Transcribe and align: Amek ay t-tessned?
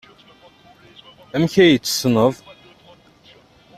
Amek 1.35 1.53
ay 1.63 1.73
t-tessned? 1.79 2.35